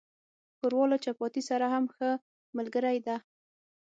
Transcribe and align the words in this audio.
ښوروا 0.57 0.83
له 0.91 0.97
چپاتي 1.03 1.41
سره 1.49 1.65
هم 1.73 1.85
ښه 1.95 2.09
ملګری 2.57 2.97
ده. 3.07 3.15